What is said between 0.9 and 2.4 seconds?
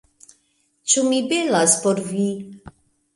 -Ĉu mi belas por vi?